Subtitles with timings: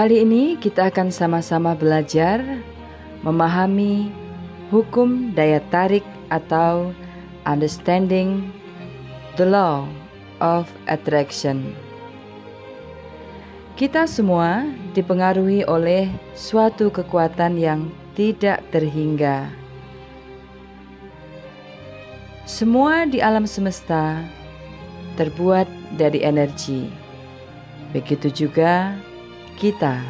[0.00, 2.40] Kali ini kita akan sama-sama belajar
[3.20, 4.08] memahami
[4.72, 6.00] hukum daya tarik
[6.32, 6.96] atau
[7.44, 8.48] understanding
[9.36, 9.84] the law
[10.40, 11.76] of attraction.
[13.76, 14.64] Kita semua
[14.96, 19.52] dipengaruhi oleh suatu kekuatan yang tidak terhingga.
[22.48, 24.24] Semua di alam semesta
[25.20, 25.68] terbuat
[26.00, 26.88] dari energi.
[27.92, 28.96] Begitu juga
[29.60, 30.00] kita.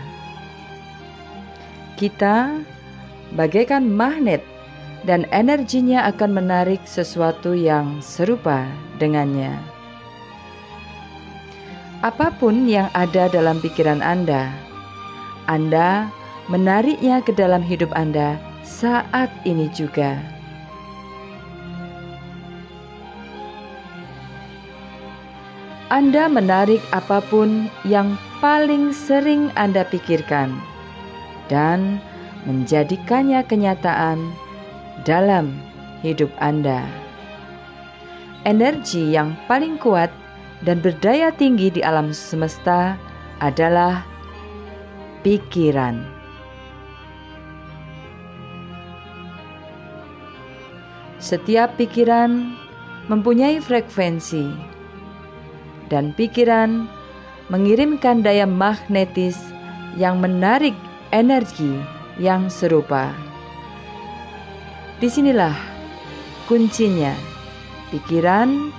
[1.98, 2.54] Kita
[3.34, 4.40] bagaikan magnet
[5.02, 8.64] dan energinya akan menarik sesuatu yang serupa
[9.02, 9.58] dengannya.
[12.00, 14.48] Apa pun yang ada dalam pikiran Anda,
[15.44, 16.08] Anda
[16.48, 20.16] menariknya ke dalam hidup Anda saat ini juga.
[25.90, 30.56] Anda menarik apa pun yang paling sering Anda pikirkan
[31.52, 32.00] dan
[32.48, 34.32] menjadikannya kenyataan
[35.04, 35.52] dalam
[36.00, 36.88] hidup Anda.
[38.48, 40.08] Energi yang paling kuat
[40.64, 42.96] dan berdaya tinggi di alam semesta
[43.44, 44.00] adalah
[45.20, 46.00] pikiran.
[51.20, 52.56] Setiap pikiran
[53.12, 54.48] mempunyai frekuensi
[55.92, 56.88] dan pikiran
[57.50, 59.36] mengirimkan daya magnetis
[59.98, 60.72] yang menarik
[61.10, 61.82] energi
[62.22, 63.10] yang serupa.
[65.02, 65.56] Di sinilah
[66.46, 67.10] kuncinya,
[67.90, 68.70] pikiran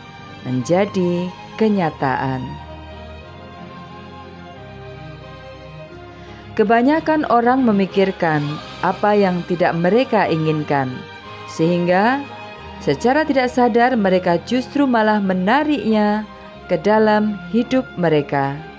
[0.48, 1.28] menjadi
[1.60, 2.72] kenyataan.
[6.56, 8.44] Kebanyakan orang memikirkan
[8.86, 10.94] apa yang tidak mereka inginkan,
[11.50, 12.22] sehingga
[12.84, 16.28] secara tidak sadar mereka justru malah menariknya
[16.68, 18.71] ke dalam hidup mereka.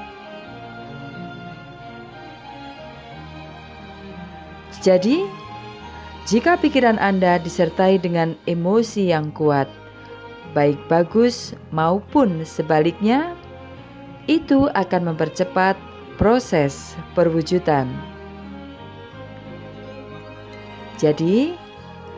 [4.82, 5.22] Jadi,
[6.26, 9.70] jika pikiran Anda disertai dengan emosi yang kuat,
[10.58, 13.38] baik bagus maupun sebaliknya,
[14.26, 15.78] itu akan mempercepat
[16.18, 17.86] proses perwujudan.
[20.98, 21.54] Jadi,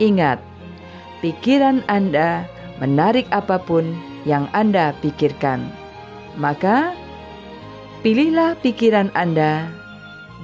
[0.01, 0.41] ingat,
[1.21, 2.45] pikiran Anda
[2.81, 3.93] menarik apa pun
[4.25, 5.65] yang Anda pikirkan.
[6.37, 6.93] Maka,
[8.05, 9.65] pilihlah pikiran Anda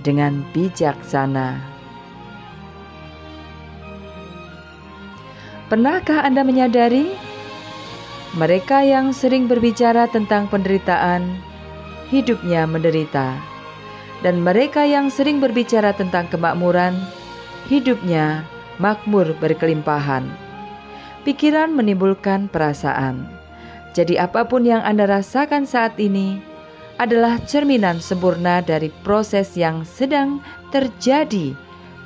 [0.01, 1.80] dengan bijaksana.
[5.71, 7.15] Pernahkah Anda menyadari
[8.35, 11.23] mereka yang sering berbicara tentang penderitaan,
[12.11, 13.39] hidupnya menderita,
[14.19, 16.99] dan mereka yang sering berbicara tentang kemakmuran,
[17.71, 18.43] hidupnya
[18.83, 20.27] makmur berkelimpahan?
[21.23, 23.23] Pikiran menimbulkan perasaan.
[23.95, 26.43] Jadi, apa pun yang Anda rasakan saat ini
[26.99, 30.43] adalah cerminan sempurna dari proses yang sedang
[30.75, 31.55] terjadi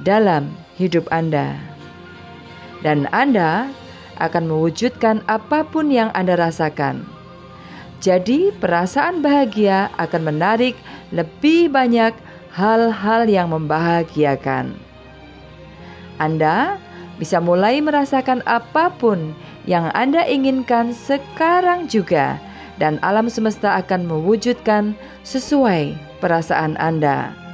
[0.06, 1.75] dalam hidup Anda,
[2.86, 3.74] dan Anda
[4.22, 7.02] akan mewujudkan apa pun yang Anda rasakan.
[7.98, 10.78] Jadi, perasaan bahagia akan menarik
[11.10, 12.14] lebih banyak
[12.54, 14.78] hal-hal yang membahagiakan.
[16.22, 16.78] Anda
[17.18, 19.34] bisa mulai merasakan apa pun
[19.66, 22.38] yang Anda inginkan sekarang juga,
[22.78, 24.94] dan alam semesta akan mewujudkan
[25.26, 27.45] sesuai perasaan Anda.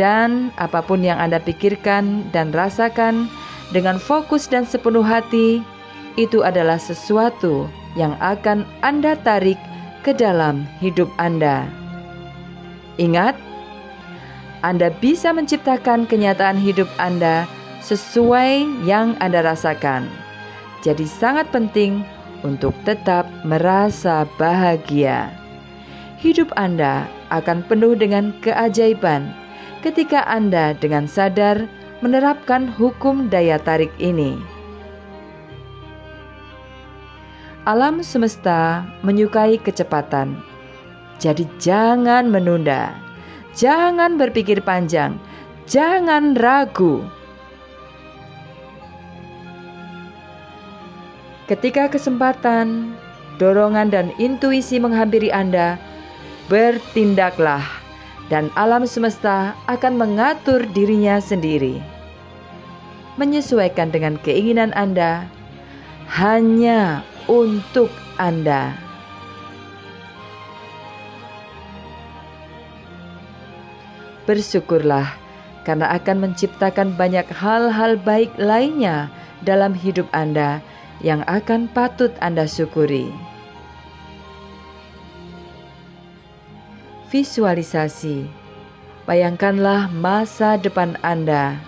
[0.00, 3.28] Dan apa pun yang Anda pikirkan dan rasakan
[3.76, 5.60] dengan fokus dan sepenuh hati,
[6.16, 7.68] itu adalah sesuatu
[8.00, 9.60] yang akan Anda tarik
[10.00, 11.68] ke dalam hidup Anda.
[12.96, 13.36] Ingat,
[14.60, 17.48] anda bisa menciptakan kenyataan hidup Anda
[17.80, 20.04] sesuai yang Anda rasakan.
[20.84, 22.04] Jadi, sangat penting
[22.44, 25.32] untuk tetap merasa bahagia.
[26.20, 29.32] Hidup Anda akan penuh dengan keajaiban
[29.80, 31.68] ketika Anda dengan sadar
[32.00, 34.40] menerapkan hukum daya tarik ini.
[37.68, 40.40] Alam semesta menyukai kecepatan,
[41.20, 42.96] jadi jangan menunda
[43.50, 45.18] Jangan berpikir panjang,
[45.66, 47.02] jangan ragu.
[51.50, 52.94] Ketika kesempatan,
[53.42, 55.74] dorongan, dan intuisi menghampiri Anda,
[56.46, 57.79] bertindaklah,
[58.30, 61.82] dan alam semesta akan mengatur dirinya sendiri,
[63.18, 65.26] menyesuaikan dengan keinginan Anda
[66.14, 67.90] hanya untuk
[68.22, 68.78] Anda.
[74.30, 75.10] Bersyukurlah
[75.66, 79.10] karena akan menciptakan banyak hal-hal baik lainnya
[79.42, 80.62] dalam hidup Anda
[81.02, 83.29] yang akan patut Anda syukuri.
[87.10, 88.22] Visualisasi.
[89.02, 91.58] Bayangkanlah masa depan Anda.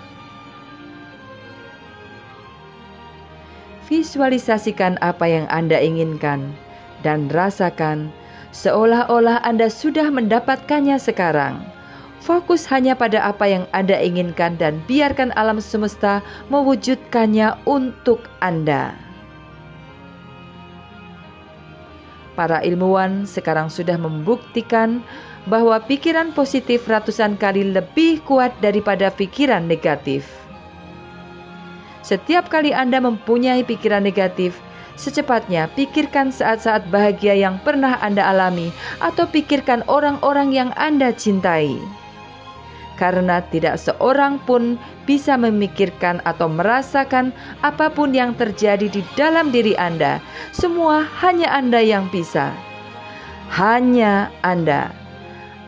[3.90, 6.54] Visualisasikan apa yang Anda inginkan
[7.02, 8.14] dan rasakan
[8.54, 11.58] seolah-olah Anda sudah mendapatkannya sekarang.
[12.22, 16.22] Fokus hanya pada apa yang Anda inginkan dan biarkan alam semesta
[16.54, 18.94] mewujudkannya untuk Anda.
[22.32, 25.04] Para ilmuwan sekarang sudah membuktikan
[25.46, 30.28] bahwa pikiran positif ratusan kali lebih kuat daripada pikiran negatif.
[32.02, 34.58] Setiap kali Anda mempunyai pikiran negatif,
[34.98, 41.78] secepatnya pikirkan saat-saat bahagia yang pernah Anda alami, atau pikirkan orang-orang yang Anda cintai.
[42.98, 44.78] Karena tidak seorang pun
[45.10, 47.34] bisa memikirkan atau merasakan
[47.66, 50.22] apa pun yang terjadi di dalam diri Anda,
[50.54, 52.54] semua hanya Anda yang bisa.
[53.50, 55.01] Hanya Anda.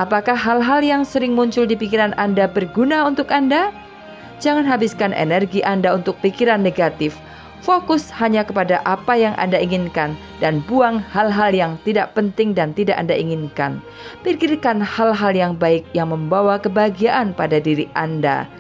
[0.02, 3.70] Apakah hal-hal yang sering muncul di pikiran Anda berguna untuk Anda?
[4.42, 7.14] Jangan habiskan energi Anda untuk pikiran negatif.
[7.62, 12.98] Fokus hanya kepada apa yang Anda inginkan dan buang hal-hal yang tidak penting dan tidak
[12.98, 13.78] Anda inginkan.
[14.26, 18.50] Pikirkan hal-hal yang baik yang membawa kebahagiaan pada diri Anda,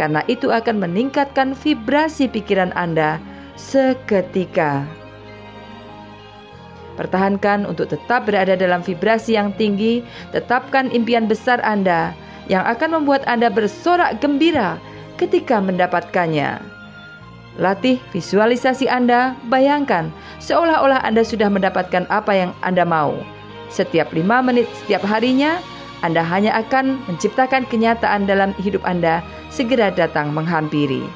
[0.00, 3.20] karena itu akan meningkatkan vibrasi pikiran Anda
[3.58, 5.03] seketika.
[6.94, 12.14] Pertahankan untuk tetap berada dalam vibrasi yang tinggi, tetapkan impian besar Anda
[12.46, 14.78] yang akan membuat Anda bersorak gembira
[15.18, 16.62] ketika mendapatkannya.
[17.58, 20.10] Latih visualisasi Anda, bayangkan
[20.42, 23.14] seolah-olah Anda sudah mendapatkan apa yang Anda mau.
[23.70, 25.58] Setiap lima menit setiap harinya,
[26.02, 29.22] Anda hanya akan menciptakan kenyataan dalam hidup Anda
[29.54, 31.06] segera datang menghampiri.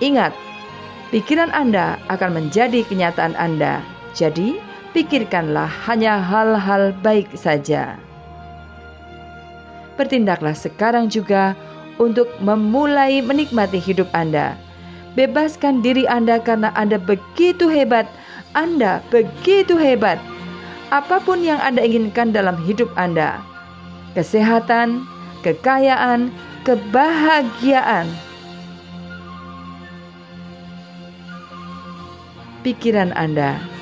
[0.00, 0.32] Ingat,
[1.12, 3.84] pikiran Anda akan menjadi kenyataan Anda.
[4.16, 4.56] Jadi,
[4.98, 7.94] pikirkanlah hanya hal-hal baik saja.
[9.94, 11.54] Bertindaklah sekarang juga
[12.02, 14.58] untuk memulai menikmati hidup Anda.
[15.14, 18.10] Bebaskan diri Anda karena Anda begitu hebat.
[18.58, 20.18] Anda begitu hebat.
[20.90, 23.38] Apa pun yang Anda inginkan dalam hidup Anda,
[24.18, 25.06] kesehatan,
[25.46, 26.34] kekayaan,
[26.66, 28.10] kebahagiaan,
[32.66, 33.77] pikiran Anda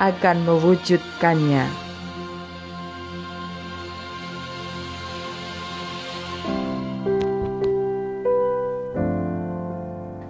[0.00, 1.68] akan mewujudkannya.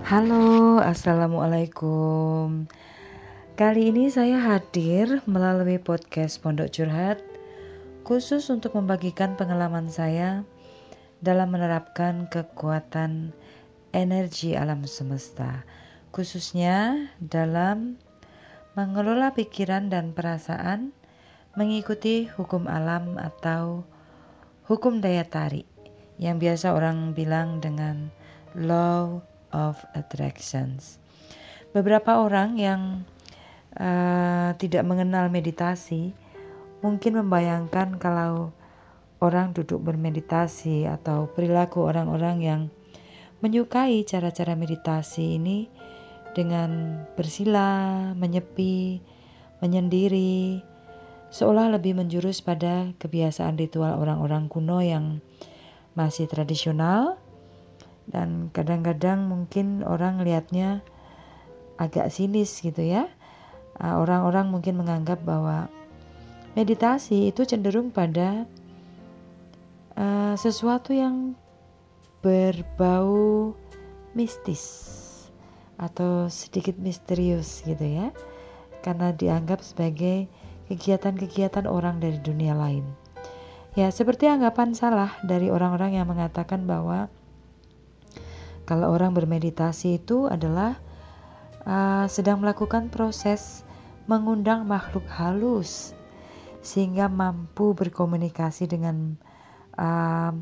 [0.03, 2.67] Halo, assalamualaikum.
[3.55, 7.23] Kali ini saya hadir melalui podcast Pondok Curhat,
[8.03, 10.43] khusus untuk membagikan pengalaman saya
[11.23, 13.31] dalam menerapkan kekuatan
[13.95, 15.63] energi alam semesta,
[16.11, 17.95] khususnya dalam
[18.79, 20.95] mengelola pikiran dan perasaan
[21.59, 23.83] mengikuti hukum alam atau
[24.71, 25.67] hukum daya tarik
[26.23, 28.15] yang biasa orang bilang dengan
[28.55, 29.19] law
[29.51, 31.03] of attractions.
[31.75, 32.83] Beberapa orang yang
[33.79, 36.15] uh, tidak mengenal meditasi
[36.83, 38.55] mungkin membayangkan kalau
[39.21, 42.63] orang duduk bermeditasi atau perilaku orang-orang yang
[43.45, 45.69] menyukai cara-cara meditasi ini
[46.33, 49.03] dengan bersila, menyepi,
[49.61, 50.63] menyendiri,
[51.31, 55.23] seolah lebih menjurus pada kebiasaan ritual orang-orang kuno yang
[55.95, 57.19] masih tradisional
[58.11, 60.83] dan kadang-kadang mungkin orang lihatnya
[61.79, 63.07] agak sinis gitu ya.
[63.81, 65.71] Ah, orang-orang mungkin menganggap bahwa
[66.53, 68.45] meditasi itu cenderung pada
[69.97, 71.33] uh, sesuatu yang
[72.21, 73.55] berbau
[74.13, 75.00] mistis
[75.81, 78.13] atau sedikit misterius gitu ya
[78.85, 80.29] karena dianggap sebagai
[80.69, 82.85] kegiatan-kegiatan orang dari dunia lain.
[83.75, 87.07] Ya, seperti anggapan salah dari orang-orang yang mengatakan bahwa
[88.67, 90.79] kalau orang bermeditasi itu adalah
[91.67, 93.67] uh, sedang melakukan proses
[94.11, 95.95] mengundang makhluk halus
[96.61, 99.15] sehingga mampu berkomunikasi dengan
[99.79, 100.35] uh,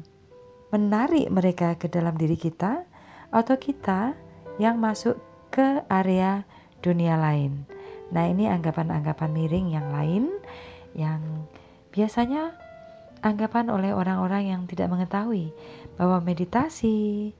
[0.73, 2.85] menarik mereka ke dalam diri kita
[3.29, 4.17] atau kita
[4.57, 6.45] yang masuk ke area
[6.81, 7.67] dunia lain.
[8.09, 10.25] Nah, ini anggapan-anggapan miring yang lain
[10.97, 11.21] yang
[11.93, 12.57] biasanya
[13.21, 15.51] anggapan oleh orang-orang yang tidak mengetahui
[15.99, 17.31] bahwa meditasi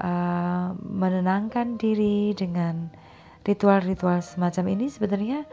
[0.00, 2.88] uh, menenangkan diri dengan
[3.44, 5.44] ritual-ritual semacam ini sebenarnya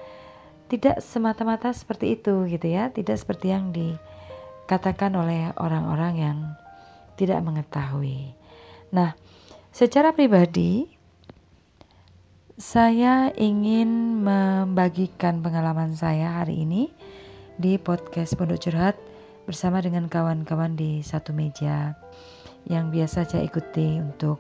[0.72, 6.38] tidak semata-mata seperti itu gitu ya, tidak seperti yang dikatakan oleh orang-orang yang
[7.20, 8.32] tidak mengetahui.
[8.96, 9.12] Nah,
[9.76, 10.88] secara pribadi
[12.62, 16.94] saya ingin membagikan pengalaman saya hari ini
[17.58, 19.02] di podcast Pondok Curhat
[19.50, 21.98] bersama dengan kawan-kawan di satu meja
[22.70, 24.38] yang biasa saya ikuti untuk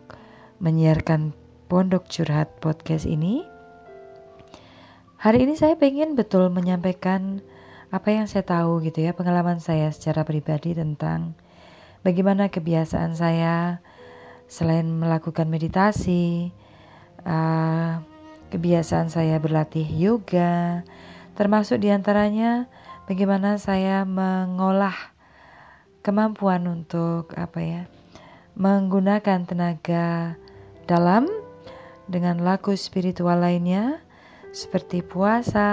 [0.62, 1.34] menyiarkan
[1.66, 3.42] Pondok Curhat Podcast ini.
[5.18, 7.42] Hari ini saya ingin betul menyampaikan
[7.90, 11.34] apa yang saya tahu gitu ya, pengalaman saya secara pribadi tentang
[12.06, 13.82] bagaimana kebiasaan saya
[14.46, 16.54] selain melakukan meditasi,
[17.26, 18.11] uh,
[18.52, 20.84] kebiasaan saya berlatih yoga,
[21.40, 22.68] termasuk di antaranya
[23.08, 25.16] bagaimana saya mengolah
[26.04, 27.84] kemampuan untuk apa ya,
[28.60, 30.36] menggunakan tenaga
[30.84, 31.32] dalam
[32.12, 34.04] dengan laku spiritual lainnya
[34.52, 35.72] seperti puasa,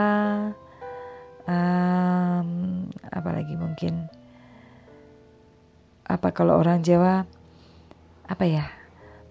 [1.51, 4.07] um, apalagi mungkin?
[6.07, 7.29] Apa kalau orang Jawa
[8.29, 8.65] apa ya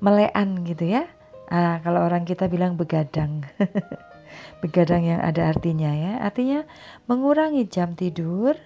[0.02, 1.17] melean gitu ya
[1.52, 3.44] ah, kalau orang kita bilang begadang.
[4.62, 6.20] Begadang yang ada artinya ya.
[6.22, 6.68] Artinya
[7.08, 8.58] mengurangi jam tidur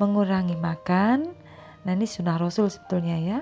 [0.00, 1.36] mengurangi makan.
[1.84, 3.38] Nah ini sunnah rasul sebetulnya ya.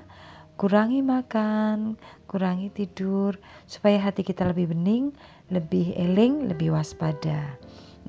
[0.59, 1.95] Kurangi makan
[2.27, 5.15] kurangi tidur supaya hati kita lebih bening
[5.47, 7.55] lebih eling lebih waspada.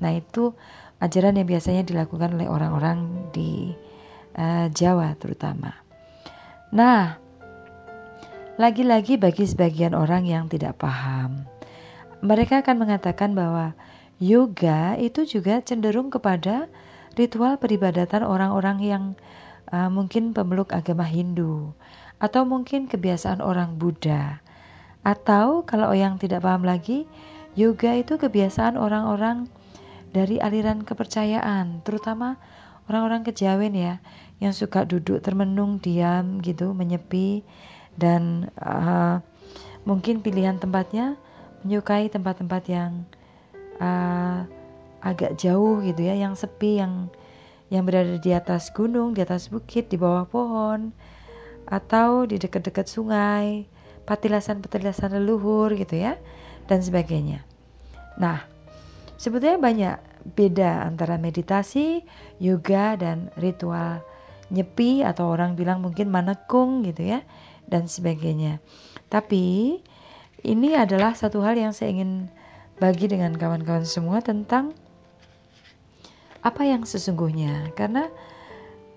[0.03, 0.51] Nah itu
[0.99, 3.71] ajaran yang biasanya dilakukan oleh orang-orang di
[4.35, 5.71] uh, Jawa terutama.
[6.75, 7.15] Nah
[8.59, 11.47] lagi-lagi bagi sebagian orang yang tidak paham,
[12.19, 13.71] mereka akan mengatakan bahwa
[14.19, 16.67] yoga itu juga cenderung kepada
[17.15, 19.03] ritual peribadatan orang-orang yang
[19.71, 21.71] uh, mungkin pemeluk agama Hindu
[22.19, 24.43] atau mungkin kebiasaan orang Buddha.
[25.01, 27.09] Atau kalau yang tidak paham lagi,
[27.57, 29.49] yoga itu kebiasaan orang-orang
[30.13, 32.37] dari aliran kepercayaan, terutama
[32.85, 34.03] orang-orang kejawen ya,
[34.37, 37.41] yang suka duduk termenung diam gitu, menyepi
[37.99, 39.19] dan uh,
[39.83, 41.17] mungkin pilihan tempatnya
[41.63, 43.05] menyukai tempat-tempat yang
[43.81, 44.45] uh,
[45.01, 47.09] agak jauh gitu ya, yang sepi, yang
[47.71, 50.91] yang berada di atas gunung, di atas bukit, di bawah pohon,
[51.65, 53.65] atau di dekat-dekat sungai,
[54.03, 56.19] patilasan-patilasan leluhur gitu ya,
[56.67, 57.47] dan sebagainya.
[58.19, 58.43] Nah,
[59.15, 59.95] sebetulnya banyak
[60.35, 62.03] beda antara meditasi,
[62.37, 64.03] yoga, dan ritual
[64.51, 67.23] nyepi atau orang bilang mungkin manekung gitu ya
[67.71, 68.59] dan sebagainya.
[69.07, 69.79] Tapi
[70.43, 72.27] ini adalah satu hal yang saya ingin
[72.77, 74.75] bagi dengan kawan-kawan semua tentang
[76.43, 77.71] apa yang sesungguhnya.
[77.77, 78.11] Karena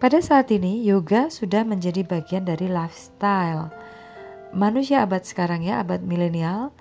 [0.03, 3.71] pada saat ini yoga sudah menjadi bagian dari lifestyle.
[4.55, 6.75] Manusia abad sekarang ya, abad milenial,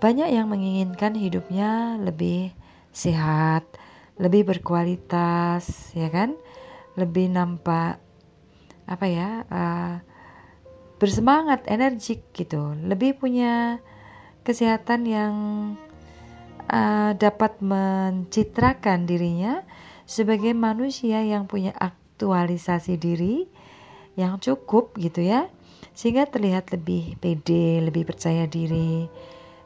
[0.00, 2.54] banyak yang menginginkan hidupnya lebih
[2.94, 3.66] sehat,
[4.16, 6.38] lebih berkualitas, ya kan?
[6.96, 8.00] Lebih nampak
[8.88, 9.44] apa ya?
[9.50, 9.94] Uh,
[11.00, 13.80] bersemangat, energik gitu, lebih punya
[14.44, 15.34] kesehatan yang
[16.68, 19.64] uh, dapat mencitrakan dirinya
[20.04, 23.48] sebagai manusia yang punya aktualisasi diri
[24.20, 25.48] yang cukup gitu ya,
[25.96, 29.08] sehingga terlihat lebih pede, lebih percaya diri.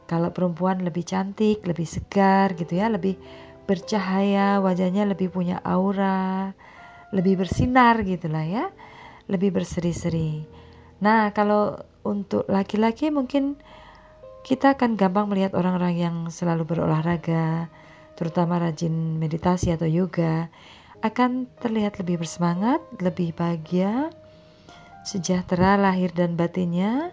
[0.07, 3.19] Kalau perempuan lebih cantik, lebih segar gitu ya, lebih
[3.65, 6.53] bercahaya, wajahnya lebih punya aura,
[7.09, 8.65] lebih bersinar gitulah ya,
[9.25, 10.45] lebih berseri-seri.
[11.03, 11.75] Nah, kalau
[12.05, 13.59] untuk laki-laki mungkin
[14.45, 17.67] kita akan gampang melihat orang-orang yang selalu berolahraga,
[18.13, 20.47] terutama rajin meditasi atau yoga,
[21.01, 24.13] akan terlihat lebih bersemangat, lebih bahagia,
[25.01, 27.11] sejahtera lahir dan batinnya.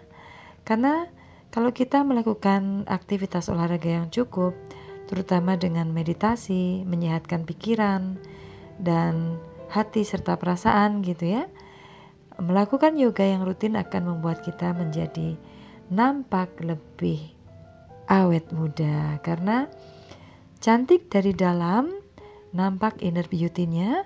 [0.63, 1.09] Karena
[1.49, 4.55] kalau kita melakukan aktivitas olahraga yang cukup,
[5.09, 8.15] terutama dengan meditasi, menyehatkan pikiran
[8.79, 9.41] dan
[9.73, 11.43] hati serta perasaan gitu ya
[12.41, 15.37] Melakukan yoga yang rutin akan membuat kita menjadi
[15.93, 17.21] nampak lebih
[18.09, 19.69] awet muda karena
[20.57, 21.93] cantik dari dalam,
[22.55, 24.01] nampak inner beauty-nya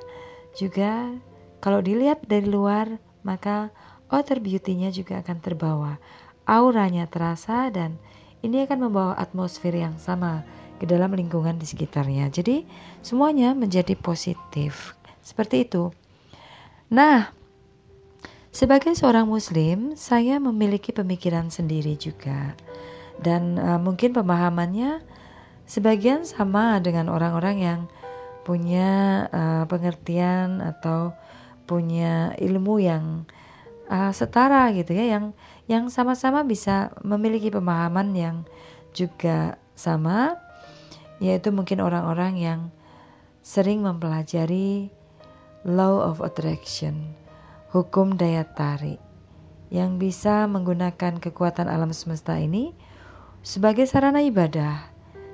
[0.58, 1.16] juga
[1.64, 3.72] kalau dilihat dari luar maka
[4.12, 5.94] outer beauty-nya juga akan terbawa.
[6.48, 8.00] Auranya terasa dan
[8.40, 10.48] ini akan membawa atmosfer yang sama
[10.80, 12.32] ke dalam lingkungan di sekitarnya.
[12.32, 12.64] Jadi
[13.04, 14.96] semuanya menjadi positif.
[15.20, 15.92] Seperti itu.
[16.88, 17.36] Nah,
[18.58, 22.58] sebagai seorang Muslim, saya memiliki pemikiran sendiri juga,
[23.22, 25.06] dan uh, mungkin pemahamannya
[25.70, 27.82] sebagian sama dengan orang-orang yang
[28.42, 28.90] punya
[29.30, 31.14] uh, pengertian atau
[31.70, 33.30] punya ilmu yang
[33.94, 35.38] uh, setara gitu ya, yang
[35.70, 38.42] yang sama-sama bisa memiliki pemahaman yang
[38.90, 40.34] juga sama,
[41.22, 42.60] yaitu mungkin orang-orang yang
[43.46, 44.90] sering mempelajari
[45.62, 47.14] law of attraction
[47.72, 49.00] hukum daya tarik.
[49.68, 52.72] Yang bisa menggunakan kekuatan alam semesta ini
[53.44, 54.88] sebagai sarana ibadah,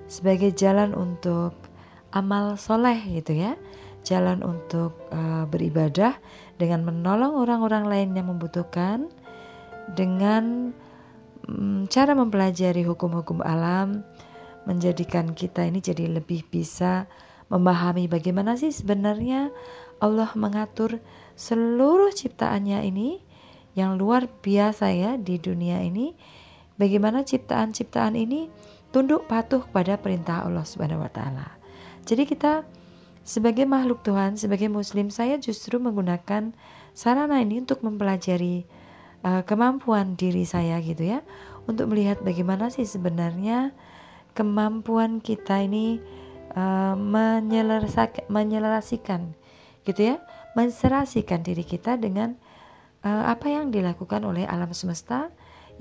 [0.09, 1.53] sebagai jalan untuk
[2.13, 3.53] amal soleh gitu ya,
[4.01, 6.17] jalan untuk uh, beribadah
[6.57, 9.09] dengan menolong orang-orang lain yang membutuhkan,
[9.93, 10.73] dengan
[11.45, 14.01] mm, cara mempelajari hukum-hukum alam,
[14.65, 17.05] menjadikan kita ini jadi lebih bisa
[17.51, 19.51] memahami bagaimana sih sebenarnya
[19.99, 21.03] Allah mengatur
[21.35, 23.19] seluruh ciptaannya ini
[23.73, 26.13] yang luar biasa ya di dunia ini.
[26.73, 28.49] Bagaimana ciptaan-ciptaan ini
[28.89, 31.53] tunduk patuh kepada perintah Allah Subhanahu wa taala.
[32.05, 32.65] Jadi kita
[33.23, 36.51] sebagai makhluk Tuhan, sebagai muslim saya justru menggunakan
[36.93, 38.65] sarana ini untuk mempelajari
[39.23, 41.23] uh, kemampuan diri saya gitu ya,
[41.65, 43.71] untuk melihat bagaimana sih sebenarnya
[44.35, 46.03] kemampuan kita ini
[46.57, 46.97] uh,
[48.27, 49.21] menyelarasikan
[49.87, 50.19] gitu ya,
[50.53, 52.37] menserasikan diri kita dengan
[53.03, 55.29] uh, apa yang dilakukan oleh alam semesta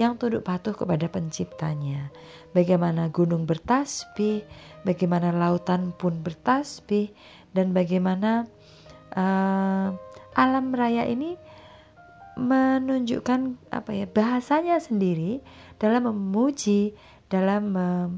[0.01, 2.09] yang tunduk patuh kepada penciptanya.
[2.57, 4.45] Bagaimana gunung bertasbih,
[4.89, 7.13] bagaimana lautan pun bertasbih,
[7.53, 8.49] dan bagaimana
[9.13, 9.93] uh,
[10.33, 11.37] alam raya ini
[12.33, 15.45] menunjukkan apa ya bahasanya sendiri
[15.77, 16.97] dalam memuji,
[17.29, 18.11] dalam mem,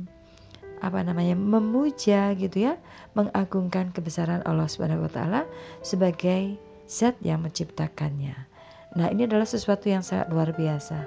[0.83, 2.75] apa namanya memuja gitu ya,
[3.15, 5.41] mengagungkan kebesaran Allah Subhanahu wa taala
[5.85, 8.35] sebagai zat yang menciptakannya.
[8.95, 11.07] Nah, ini adalah sesuatu yang sangat luar biasa.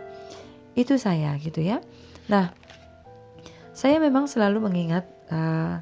[0.76, 1.80] Itu saya gitu ya.
[2.28, 2.52] Nah,
[3.72, 5.80] saya memang selalu mengingat uh,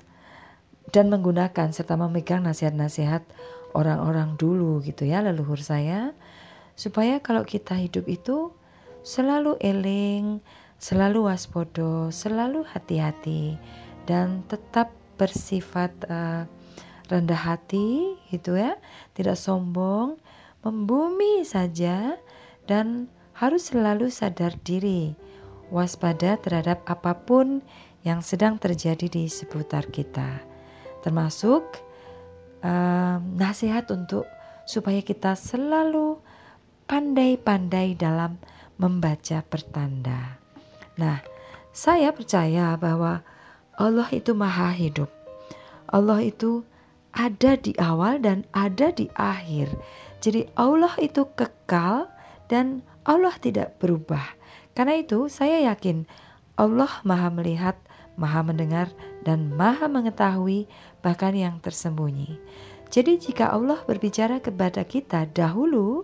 [0.93, 3.25] dan menggunakan serta memegang nasihat-nasihat
[3.73, 6.13] orang-orang dulu gitu ya, leluhur saya,
[6.77, 8.53] supaya kalau kita hidup itu
[9.01, 10.39] selalu eling,
[10.85, 13.57] selalu waspodo, selalu hati-hati
[14.05, 16.45] dan tetap bersifat uh,
[17.09, 18.77] rendah hati gitu ya,
[19.17, 20.21] tidak sombong,
[20.61, 22.21] membumi saja
[22.69, 25.17] dan harus selalu sadar diri,
[25.73, 27.65] waspada terhadap apa pun
[28.05, 30.37] yang sedang terjadi di seputar kita,
[31.01, 31.65] termasuk
[32.61, 34.29] um, nasihat untuk
[34.69, 36.21] supaya kita selalu
[36.85, 38.37] pandai-pandai dalam
[38.77, 40.44] membaca pertanda.
[40.95, 41.19] Nah,
[41.75, 43.23] saya percaya bahwa
[43.75, 45.11] Allah itu maha hidup.
[45.91, 46.63] Allah itu
[47.15, 49.71] ada di awal dan ada di akhir.
[50.19, 52.11] Jadi Allah itu kekal
[52.51, 54.23] dan Allah tidak berubah.
[54.75, 56.03] Karena itu, saya yakin
[56.59, 57.79] Allah Maha Melihat,
[58.19, 58.91] Maha Mendengar,
[59.23, 60.67] dan Maha Mengetahui,
[60.99, 62.35] bahkan yang tersembunyi.
[62.91, 66.03] Jadi, jika Allah berbicara kepada kita dahulu,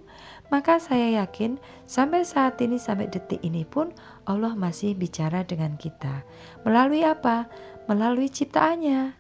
[0.52, 3.96] maka saya yakin sampai saat ini, sampai detik ini pun,
[4.28, 6.28] Allah masih bicara dengan kita.
[6.68, 7.48] Melalui apa?
[7.88, 9.16] Melalui ciptaannya,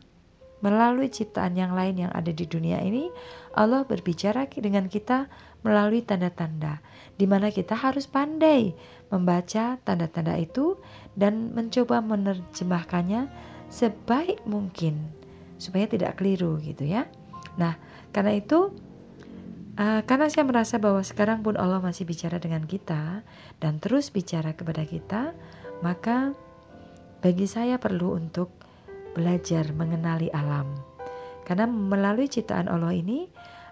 [0.61, 3.09] melalui ciptaan yang lain yang ada di dunia ini,
[3.57, 5.31] Allah berbicara dengan kita
[5.63, 6.83] melalui tanda-tanda,
[7.15, 8.75] di mana kita harus pandai
[9.09, 10.77] membaca tanda-tanda itu
[11.15, 13.27] dan mencoba menerjemahkannya
[13.71, 14.99] sebaik mungkin
[15.61, 17.05] supaya tidak keliru gitu ya.
[17.55, 17.77] Nah,
[18.11, 18.73] karena itu
[19.77, 23.21] uh, karena saya merasa bahwa sekarang pun Allah masih bicara dengan kita
[23.59, 25.35] dan terus bicara kepada kita,
[25.85, 26.35] maka
[27.21, 28.49] bagi saya perlu untuk
[29.13, 30.71] belajar mengenali alam.
[31.45, 33.27] Karena melalui ciptaan Allah ini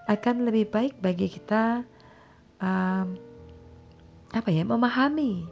[0.10, 1.86] akan lebih baik bagi kita
[2.60, 3.08] um,
[4.30, 5.46] apa ya memahami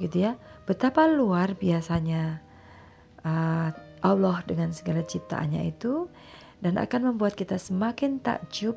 [0.00, 2.40] gitu ya betapa luar biasanya
[3.24, 3.72] uh,
[4.04, 6.08] Allah dengan segala ciptaannya itu
[6.60, 8.76] dan akan membuat kita semakin takjub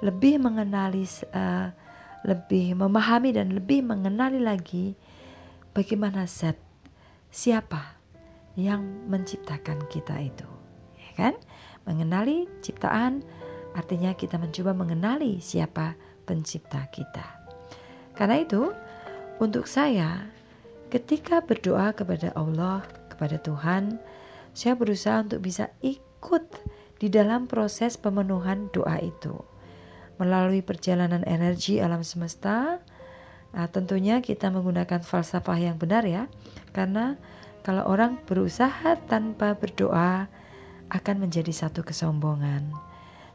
[0.00, 1.68] lebih mengenali uh,
[2.24, 4.92] lebih memahami dan lebih mengenali lagi
[5.72, 6.56] bagaimana zat
[7.32, 7.96] siapa
[8.58, 10.48] yang menciptakan kita itu
[10.98, 11.34] ya kan
[11.88, 13.24] mengenali ciptaan
[13.74, 15.94] Artinya kita mencoba mengenali siapa
[16.26, 17.22] pencipta kita.
[18.18, 18.74] Karena itu,
[19.38, 20.26] untuk saya,
[20.90, 22.82] ketika berdoa kepada Allah,
[23.14, 24.02] kepada Tuhan,
[24.52, 26.44] saya berusaha untuk bisa ikut
[26.98, 29.38] di dalam proses pemenuhan doa itu.
[30.20, 32.76] Melalui perjalanan energi alam semesta,
[33.56, 36.28] nah, tentunya kita menggunakan falsafah yang benar ya,
[36.76, 37.16] karena
[37.64, 40.28] kalau orang berusaha tanpa berdoa
[40.92, 42.68] akan menjadi satu kesombongan.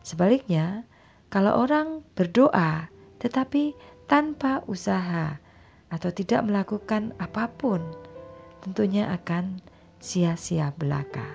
[0.06, 0.86] Sebaliknya,
[1.34, 3.74] kalau orang berdoa tetapi
[4.06, 5.42] tanpa usaha
[5.90, 7.82] atau tidak melakukan apa pun,
[8.62, 9.58] tentunya akan
[9.98, 11.26] sia-sia belaka.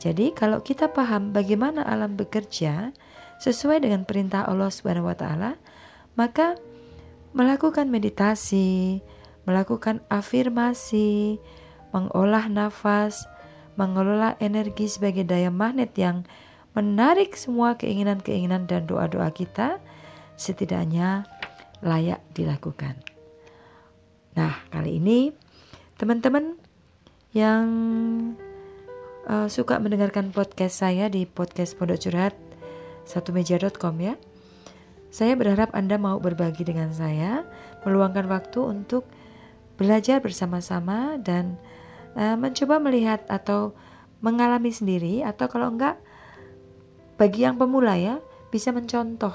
[0.00, 2.92] Jadi, kalau kita paham bagaimana alam bekerja
[3.40, 5.56] sesuai dengan perintah Allah Subhanahu wa taala,
[6.14, 6.60] maka
[7.32, 9.00] melakukan meditasi,
[9.48, 11.40] melakukan afirmasi,
[11.96, 13.24] mengolah nafas,
[13.80, 16.28] mengelola energi sebagai daya magnet yang
[16.76, 19.80] menarik semua keinginan-keinginan dan doa-doa kita
[20.36, 21.24] setidaknya
[21.80, 23.00] layak dilakukan.
[24.36, 25.34] Nah, kali ini
[25.98, 26.60] teman-teman
[27.32, 27.66] yang
[29.26, 32.49] uh, suka mendengarkan podcast saya di podcast Pondok Curhat
[33.10, 34.14] satu meja.com ya.
[35.10, 37.42] Saya berharap Anda mau berbagi dengan saya,
[37.82, 39.10] meluangkan waktu untuk
[39.74, 41.58] belajar bersama-sama dan
[42.14, 43.74] uh, mencoba melihat atau
[44.22, 45.98] mengalami sendiri atau kalau enggak
[47.18, 48.22] bagi yang pemula ya
[48.54, 49.34] bisa mencontoh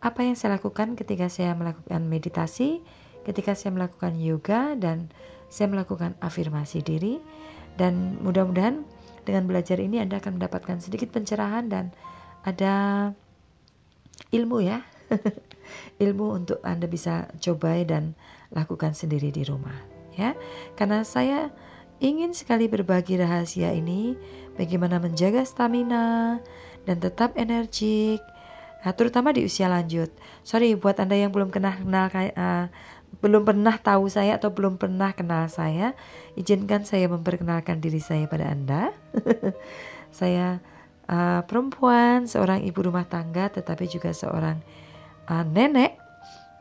[0.00, 2.80] apa yang saya lakukan ketika saya melakukan meditasi,
[3.28, 5.12] ketika saya melakukan yoga dan
[5.52, 7.20] saya melakukan afirmasi diri
[7.76, 8.86] dan mudah-mudahan
[9.28, 11.92] dengan belajar ini Anda akan mendapatkan sedikit pencerahan dan
[12.46, 12.74] ada
[14.30, 14.80] ilmu ya
[16.04, 18.16] ilmu untuk Anda bisa coba dan
[18.50, 19.76] lakukan sendiri di rumah
[20.14, 20.34] ya.
[20.74, 21.52] Karena saya
[22.00, 24.16] ingin sekali berbagi rahasia ini
[24.56, 26.40] bagaimana menjaga stamina
[26.88, 28.24] dan tetap energik
[28.80, 30.08] Nah, terutama di usia lanjut.
[30.40, 32.66] Sorry buat Anda yang belum kenal kenal uh,
[33.20, 35.92] belum pernah tahu saya atau belum pernah kenal saya,
[36.38, 38.96] izinkan saya memperkenalkan diri saya pada Anda.
[40.20, 40.64] saya
[41.10, 44.62] uh, perempuan, seorang ibu rumah tangga, tetapi juga seorang
[45.26, 45.98] uh, nenek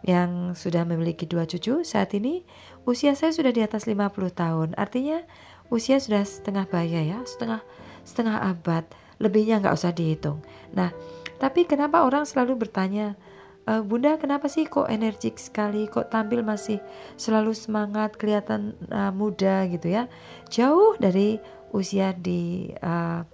[0.04, 1.86] yang sudah memiliki dua cucu.
[1.86, 2.44] Saat ini
[2.90, 4.70] usia saya sudah di atas 50 tahun.
[4.76, 5.22] Artinya
[5.70, 7.62] usia sudah setengah baya ya, setengah
[8.08, 8.84] setengah abad.
[9.20, 10.40] Lebihnya nggak usah dihitung.
[10.72, 10.96] Nah,
[11.44, 13.20] tapi kenapa orang selalu bertanya,
[13.68, 16.80] e, Bunda kenapa sih kok energik sekali, kok tampil masih
[17.20, 20.08] selalu semangat, kelihatan uh, muda gitu ya,
[20.48, 21.36] jauh dari
[21.76, 23.28] usia di uh,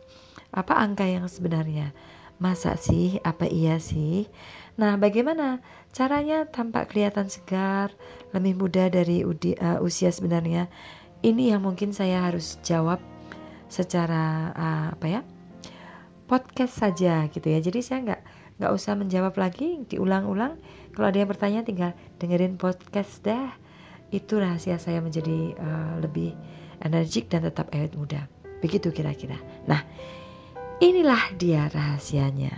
[0.55, 1.91] apa angka yang sebenarnya.
[2.39, 3.19] Masa sih?
[3.23, 4.27] Apa iya sih?
[4.75, 5.63] Nah, bagaimana
[5.95, 7.91] caranya tampak kelihatan segar,
[8.35, 10.67] lebih muda dari udi, uh, usia sebenarnya?
[11.23, 12.99] Ini yang mungkin saya harus jawab
[13.71, 15.21] secara uh, apa ya?
[16.25, 17.59] podcast saja gitu ya.
[17.61, 18.21] Jadi saya nggak
[18.61, 20.57] nggak usah menjawab lagi, diulang-ulang.
[20.93, 23.53] Kalau ada yang bertanya tinggal dengerin podcast dah.
[24.13, 26.33] Itu rahasia saya menjadi uh, lebih
[26.81, 28.29] energik dan tetap awet muda.
[28.61, 29.37] Begitu kira-kira.
[29.69, 29.81] Nah,
[30.83, 32.51] Inilah dia rahasianya.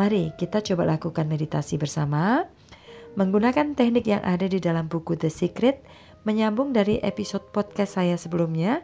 [0.00, 2.48] Mari kita coba lakukan meditasi bersama
[3.20, 5.84] menggunakan teknik yang ada di dalam buku The Secret
[6.24, 8.80] menyambung dari episode podcast saya sebelumnya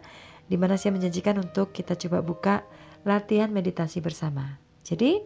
[0.52, 2.54] di mana saya menjanjikan untuk kita coba buka
[3.08, 4.60] latihan meditasi bersama.
[4.84, 5.24] Jadi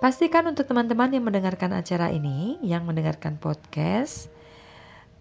[0.00, 4.32] pastikan untuk teman-teman yang mendengarkan acara ini, yang mendengarkan podcast,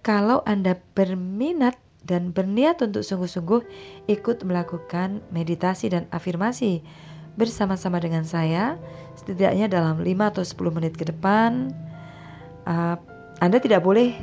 [0.08, 3.62] kalau Anda berminat dan berniat untuk sungguh-sungguh
[4.10, 6.82] ikut melakukan meditasi dan afirmasi
[7.38, 8.76] bersama-sama dengan saya
[9.16, 11.72] setidaknya dalam 5 atau 10 menit ke depan.
[12.66, 12.98] Uh,
[13.40, 14.14] Anda tidak boleh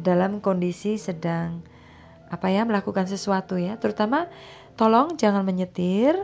[0.00, 1.62] dalam kondisi sedang
[2.32, 3.78] apa ya melakukan sesuatu ya.
[3.78, 4.26] Terutama
[4.74, 6.18] tolong jangan menyetir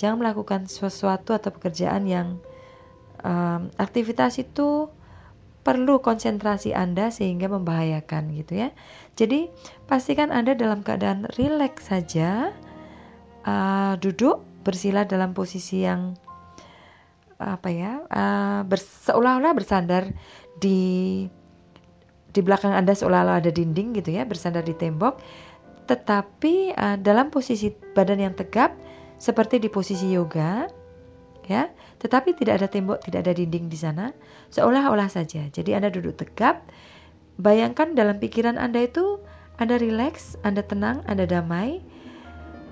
[0.00, 2.40] jangan melakukan sesuatu atau pekerjaan yang
[3.22, 4.88] um, aktivitas itu
[5.62, 8.68] perlu konsentrasi Anda sehingga membahayakan gitu ya.
[9.14, 9.46] Jadi
[9.86, 12.50] pastikan Anda dalam keadaan rileks saja,
[13.46, 16.18] uh, duduk bersila dalam posisi yang
[17.42, 18.62] apa ya, uh,
[19.06, 20.10] seolah-olah bersandar
[20.58, 21.26] di
[22.32, 25.22] di belakang Anda seolah-olah ada dinding gitu ya, bersandar di tembok.
[25.86, 28.74] Tetapi uh, dalam posisi badan yang tegap
[29.18, 30.66] seperti di posisi yoga,
[31.46, 34.10] ya tetapi tidak ada tembok, tidak ada dinding di sana,
[34.50, 35.46] seolah-olah saja.
[35.54, 36.66] Jadi Anda duduk tegap,
[37.38, 39.22] bayangkan dalam pikiran Anda itu
[39.62, 41.78] Anda rileks, Anda tenang, Anda damai.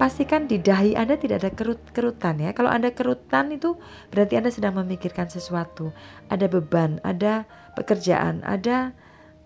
[0.03, 2.51] Pastikan di dahi Anda tidak ada kerut-kerutan ya.
[2.51, 3.79] Kalau Anda kerutan itu
[4.11, 5.95] berarti Anda sedang memikirkan sesuatu.
[6.27, 7.47] Ada beban, ada
[7.79, 8.97] pekerjaan, ada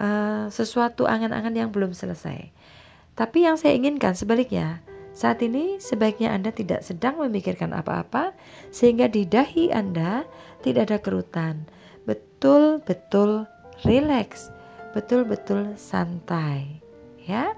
[0.01, 2.55] uh, sesuatu angan-angan yang belum selesai.
[3.19, 4.81] Tapi yang saya inginkan sebaliknya,
[5.15, 8.35] saat ini sebaiknya Anda tidak sedang memikirkan apa-apa
[8.75, 10.27] sehingga di dahi Anda
[10.67, 11.71] tidak ada kerutan.
[12.03, 13.47] Betul-betul
[13.87, 14.51] rileks,
[14.91, 16.83] betul-betul santai.
[17.23, 17.55] Ya.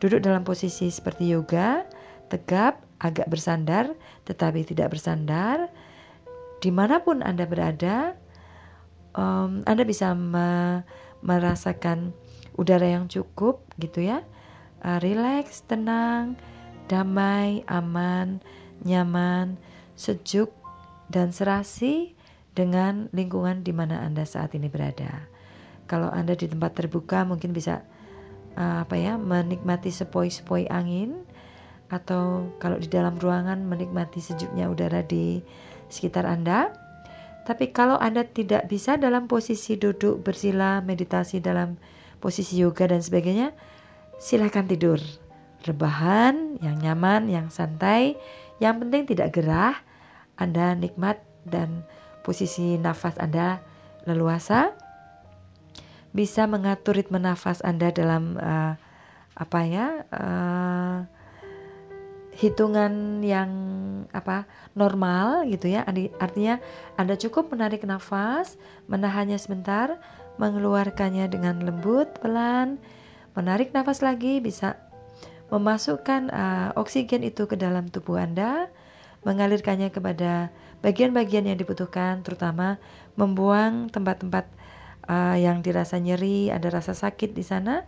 [0.00, 1.84] Duduk dalam posisi seperti yoga,
[2.32, 3.92] tegap, agak bersandar,
[4.24, 5.68] tetapi tidak bersandar.
[6.64, 8.16] Di mana pun Anda berada,
[9.12, 10.80] um, Anda bisa me
[11.18, 12.14] merasakan
[12.54, 14.22] udara yang cukup gitu ya.
[14.86, 16.38] Uh, relax, tenang,
[16.88, 18.40] damai, aman,
[18.82, 19.60] nyaman,
[19.94, 20.50] sejuk,
[21.12, 22.16] dan serasi
[22.56, 25.28] dengan lingkungan di mana Anda saat ini berada.
[25.88, 27.84] Kalau Anda di tempat terbuka mungkin bisa
[28.56, 31.22] uh, apa ya, menikmati sepoi-sepoi angin
[31.88, 35.40] atau kalau di dalam ruangan menikmati sejuknya udara di
[35.88, 36.72] sekitar Anda.
[37.48, 41.80] Tapi kalau Anda tidak bisa dalam posisi duduk bersila, meditasi dalam
[42.20, 43.56] posisi yoga dan sebagainya,
[44.20, 45.00] silahkan tidur
[45.64, 48.14] rebahan, yang nyaman, yang santai.
[48.58, 49.74] Yang penting tidak gerah,
[50.38, 51.86] Anda nikmat dan
[52.22, 53.62] posisi nafas Anda
[54.06, 54.74] leluasa.
[56.14, 58.74] Bisa mengatur ritme nafas Anda dalam uh,
[59.38, 59.86] apa ya?
[60.10, 60.98] Uh,
[62.38, 63.50] hitungan yang
[64.14, 64.46] apa
[64.78, 65.82] normal gitu ya.
[66.22, 66.62] Artinya
[66.94, 68.54] Anda cukup menarik nafas,
[68.86, 69.98] menahannya sebentar,
[70.38, 72.78] mengeluarkannya dengan lembut, pelan,
[73.34, 74.78] menarik nafas lagi bisa
[75.48, 78.68] memasukkan uh, oksigen itu ke dalam tubuh Anda,
[79.24, 80.52] mengalirkannya kepada
[80.84, 82.78] bagian-bagian yang dibutuhkan, terutama
[83.18, 84.46] membuang tempat-tempat
[85.08, 87.82] uh, yang dirasa nyeri, ada rasa sakit di sana,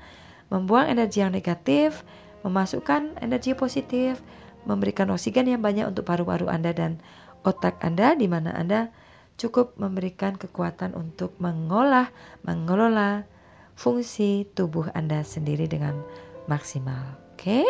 [0.51, 2.03] membuang energi yang negatif,
[2.43, 4.19] memasukkan energi positif,
[4.65, 7.01] memberikan oksigen yang banyak untuk paru-paru Anda dan
[7.47, 8.93] otak Anda di mana Anda
[9.41, 12.13] cukup memberikan kekuatan untuk mengolah,
[12.45, 13.25] mengelola
[13.73, 15.97] fungsi tubuh Anda sendiri dengan
[16.45, 17.30] maksimal.
[17.41, 17.65] Oke?
[17.65, 17.69] Okay?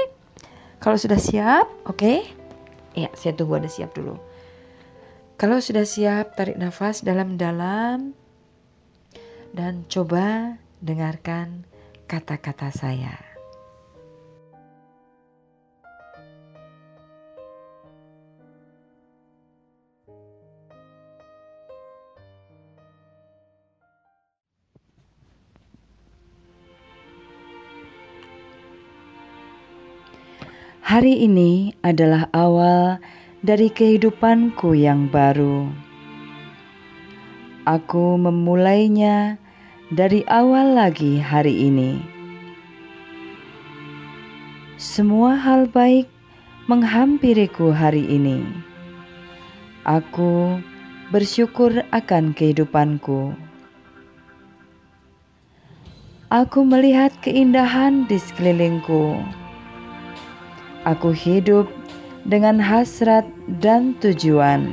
[0.83, 1.95] Kalau sudah siap, oke?
[1.95, 2.27] Okay?
[2.99, 4.19] Ya, saya tunggu Anda siap dulu.
[5.39, 8.11] Kalau sudah siap, tarik nafas dalam-dalam
[9.55, 11.63] dan coba dengarkan
[12.11, 13.30] kata-kata saya.
[30.91, 32.99] Hari ini adalah awal
[33.47, 35.71] dari kehidupanku yang baru.
[37.63, 39.39] Aku memulainya
[39.95, 42.03] dari awal lagi hari ini.
[44.83, 46.11] Semua hal baik
[46.67, 48.43] menghampiriku hari ini.
[49.87, 50.59] Aku
[51.15, 53.31] bersyukur akan kehidupanku.
[56.35, 59.39] Aku melihat keindahan di sekelilingku
[60.89, 61.69] Aku hidup
[62.25, 63.29] dengan hasrat
[63.61, 64.65] dan tujuan.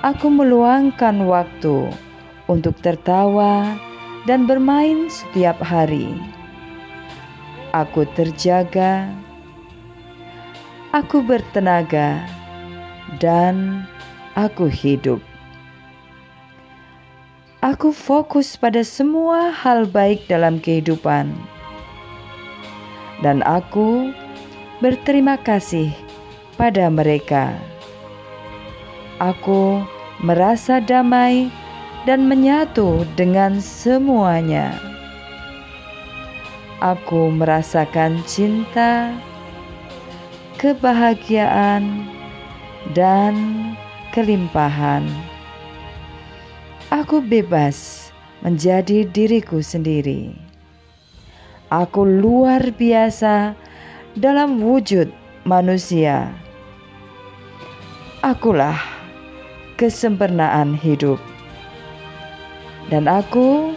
[0.00, 1.92] Aku meluangkan waktu
[2.48, 3.76] untuk tertawa
[4.24, 6.08] dan bermain setiap hari.
[7.76, 9.12] Aku terjaga,
[10.96, 12.24] aku bertenaga,
[13.20, 13.84] dan
[14.40, 15.20] aku hidup.
[17.60, 21.51] Aku fokus pada semua hal baik dalam kehidupan
[23.22, 24.10] dan aku
[24.82, 25.94] berterima kasih
[26.58, 27.54] pada mereka.
[29.22, 29.82] Aku
[30.18, 31.46] merasa damai
[32.02, 34.74] dan menyatu dengan semuanya.
[36.82, 39.14] Aku merasakan cinta,
[40.58, 42.10] kebahagiaan,
[42.90, 43.34] dan
[44.10, 45.06] kelimpahan.
[46.90, 48.10] Aku bebas
[48.42, 50.51] menjadi diriku sendiri.
[51.72, 53.56] Aku luar biasa
[54.12, 55.08] dalam wujud
[55.48, 56.28] manusia.
[58.20, 58.76] Akulah
[59.80, 61.16] kesempurnaan hidup,
[62.92, 63.72] dan aku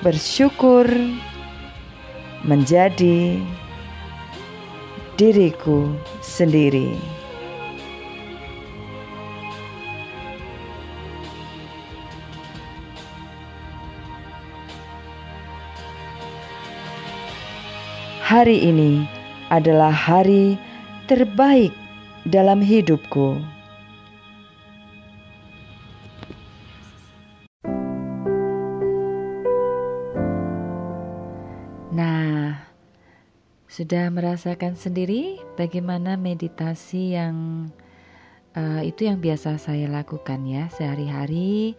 [0.00, 0.88] bersyukur
[2.48, 3.36] menjadi
[5.20, 5.84] diriku
[6.24, 6.96] sendiri.
[18.30, 19.10] Hari ini
[19.50, 20.54] adalah hari
[21.10, 21.74] terbaik
[22.30, 23.42] dalam hidupku.
[31.90, 32.54] Nah,
[33.66, 37.66] sudah merasakan sendiri bagaimana meditasi yang
[38.54, 41.74] uh, itu yang biasa saya lakukan ya sehari-hari.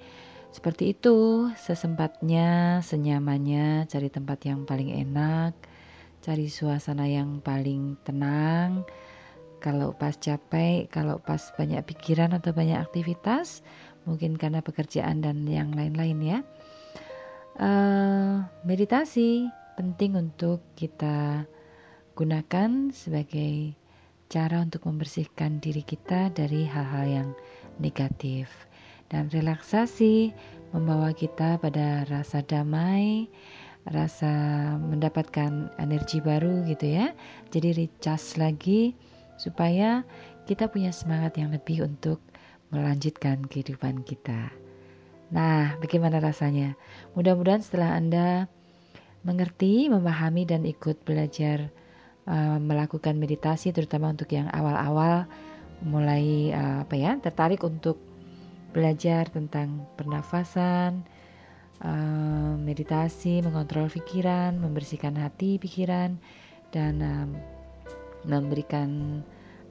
[0.51, 5.70] Seperti itu, sesempatnya, senyamannya, cari tempat yang paling enak
[6.21, 8.85] cari suasana yang paling tenang.
[9.61, 13.61] Kalau pas capek, kalau pas banyak pikiran atau banyak aktivitas,
[14.09, 16.39] mungkin karena pekerjaan dan yang lain-lain ya.
[17.61, 19.45] Uh, meditasi
[19.77, 21.45] penting untuk kita
[22.17, 23.77] gunakan sebagai
[24.31, 27.29] cara untuk membersihkan diri kita dari hal-hal yang
[27.77, 28.49] negatif.
[29.11, 30.31] Dan relaksasi
[30.71, 33.27] membawa kita pada rasa damai,
[33.89, 34.29] rasa
[34.77, 37.13] mendapatkan energi baru gitu ya.
[37.49, 38.81] Jadi recharge lagi
[39.41, 40.05] supaya
[40.45, 42.21] kita punya semangat yang lebih untuk
[42.69, 44.53] melanjutkan kehidupan kita.
[45.31, 46.75] Nah, bagaimana rasanya?
[47.15, 48.51] Mudah-mudahan setelah Anda
[49.23, 51.71] mengerti, memahami dan ikut belajar
[52.27, 55.25] uh, melakukan meditasi terutama untuk yang awal-awal
[55.81, 57.97] mulai uh, apa ya, tertarik untuk
[58.71, 61.03] belajar tentang pernafasan,
[61.85, 66.17] uh, meditasi, mengontrol pikiran, membersihkan hati, pikiran,
[66.71, 67.29] dan um,
[68.25, 69.21] memberikan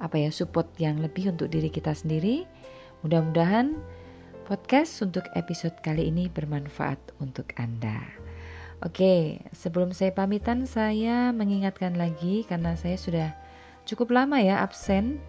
[0.00, 2.48] apa ya support yang lebih untuk diri kita sendiri.
[3.04, 3.78] Mudah-mudahan
[4.44, 8.02] podcast untuk episode kali ini bermanfaat untuk Anda.
[8.80, 13.28] Oke, sebelum saya pamitan, saya mengingatkan lagi karena saya sudah
[13.84, 15.20] cukup lama ya absen.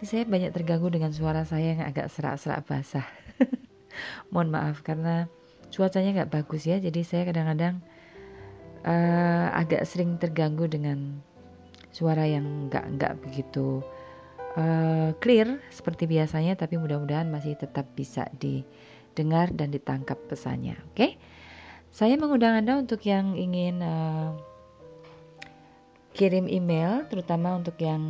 [0.00, 3.04] Ini saya banyak terganggu dengan suara saya yang agak serak-serak basah.
[4.32, 5.28] Mohon maaf karena
[5.76, 7.84] cuacanya nggak bagus ya, jadi saya kadang-kadang
[8.88, 11.20] uh, agak sering terganggu dengan
[11.92, 13.84] suara yang nggak nggak begitu
[14.56, 20.80] uh, clear seperti biasanya, tapi mudah-mudahan masih tetap bisa didengar dan ditangkap pesannya.
[20.88, 21.10] Oke, okay?
[21.92, 24.32] saya mengundang anda untuk yang ingin uh,
[26.16, 28.00] kirim email terutama untuk yang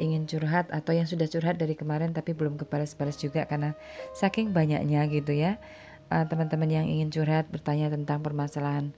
[0.00, 3.76] ingin curhat atau yang sudah curhat dari kemarin tapi belum kebalas-balas juga karena
[4.16, 5.60] saking banyaknya gitu ya
[6.10, 8.90] teman teman-teman yang ingin curhat bertanya tentang permasalahan